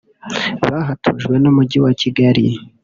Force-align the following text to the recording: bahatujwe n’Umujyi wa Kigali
bahatujwe 0.71 1.35
n’Umujyi 1.39 1.77
wa 1.85 1.91
Kigali 2.01 2.45